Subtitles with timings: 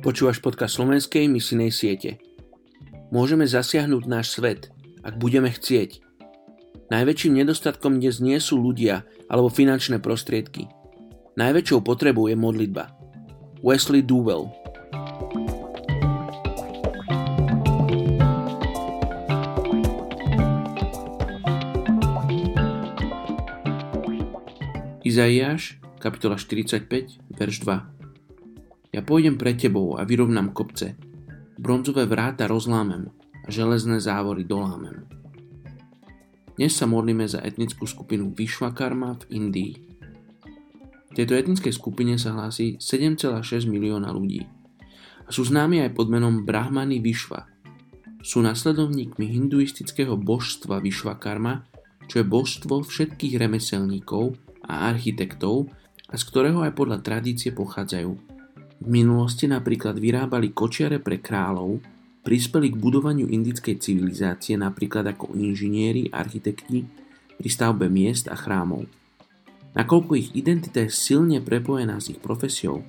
[0.00, 2.18] Počúvaš podcast slovenskej misinej siete.
[3.14, 4.74] Môžeme zasiahnuť náš svet,
[5.06, 6.02] ak budeme chcieť.
[6.90, 10.66] Najväčším nedostatkom dnes nie sú ľudia alebo finančné prostriedky.
[11.38, 12.90] Najväčšou potrebou je modlitba.
[13.62, 14.50] Wesley duvel.
[25.00, 28.00] Izaiáš kapitola 45, verš 2
[28.90, 30.98] ja pôjdem pre tebou a vyrovnám kopce.
[31.62, 33.06] Bronzové vráta rozlámem
[33.46, 35.06] a železné závory dolámem.
[36.58, 39.74] Dnes sa modlíme za etnickú skupinu Vishwakarma v Indii.
[41.10, 44.42] V tejto etnickej skupine sa hlási 7,6 milióna ľudí
[45.22, 47.46] a sú známi aj pod menom Brahmany Vishwa.
[48.26, 51.62] Sú nasledovníkmi hinduistického božstva Vishwakarma,
[52.10, 54.34] čo je božstvo všetkých remeselníkov
[54.66, 55.70] a architektov
[56.16, 58.10] z ktorého aj podľa tradície pochádzajú.
[58.80, 61.78] V minulosti napríklad vyrábali kočiare pre kráľov,
[62.24, 66.88] prispeli k budovaniu indickej civilizácie napríklad ako inžinieri, architekti
[67.36, 68.88] pri stavbe miest a chrámov.
[69.76, 72.82] Nakoľko ich identita je silne prepojená s ich profesiou,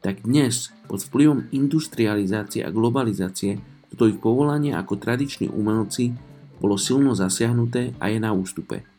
[0.00, 3.60] tak dnes pod vplyvom industrializácie a globalizácie
[3.90, 6.14] toto ich povolanie ako tradiční umelci
[6.56, 8.95] bolo silno zasiahnuté a je na ústupe.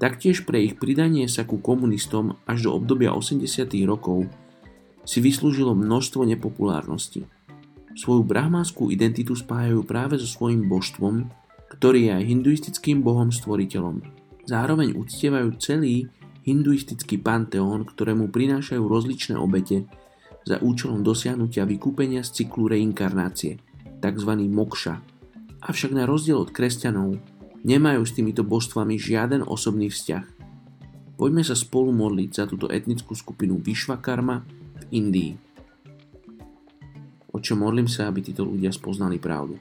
[0.00, 3.68] Taktiež pre ich pridanie sa ku komunistom až do obdobia 80.
[3.84, 4.24] rokov
[5.04, 7.28] si vyslúžilo množstvo nepopulárnosti.
[7.92, 11.28] Svoju brahmáskú identitu spájajú práve so svojím božstvom,
[11.76, 14.00] ktorý je aj hinduistickým bohom stvoriteľom.
[14.48, 16.08] Zároveň uctievajú celý
[16.48, 19.84] hinduistický panteón, ktorému prinášajú rozličné obete
[20.48, 23.60] za účelom dosiahnutia vykúpenia z cyklu reinkarnácie,
[24.00, 24.32] tzv.
[24.48, 24.94] mokša.
[25.60, 27.20] Avšak na rozdiel od kresťanov
[27.64, 30.24] nemajú s týmito božstvami žiaden osobný vzťah.
[31.20, 34.40] Poďme sa spolu modliť za túto etnickú skupinu Vishvakarma,
[34.88, 35.36] Indii.
[37.30, 39.60] Oče, modlím sa, aby títo ľudia spoznali pravdu.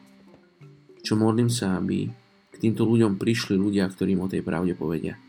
[1.03, 2.07] Čo modlím sa, aby
[2.49, 5.19] k týmto ľuďom prišli ľudia, ktorí im o tej pravde povedia.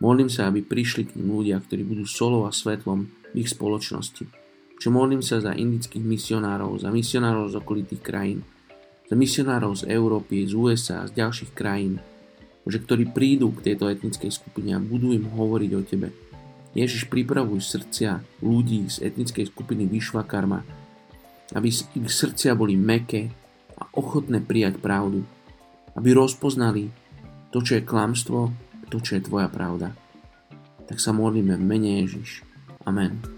[0.00, 4.28] Modlím sa, aby prišli k ním ľudia, ktorí budú solou a svetlom v ich spoločnosti.
[4.76, 8.44] Čo modlím sa za indických misionárov, za misionárov z okolitých krajín,
[9.06, 12.02] za misionárov z Európy, z USA, z ďalších krajín,
[12.66, 16.08] že ktorí prídu k tejto etnickej skupine a budú im hovoriť o Tebe,
[16.76, 20.60] Ježiš pripravuj srdcia ľudí z etnickej skupiny Vyšvakarma,
[21.56, 23.32] aby ich srdcia boli meké
[23.80, 25.24] a ochotné prijať pravdu,
[25.96, 26.92] aby rozpoznali
[27.48, 28.52] to, čo je klamstvo,
[28.92, 29.96] to, čo je tvoja pravda.
[30.84, 32.44] Tak sa modlíme v mene Ježiš.
[32.84, 33.35] Amen.